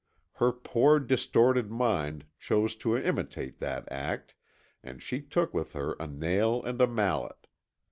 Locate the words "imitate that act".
2.97-4.33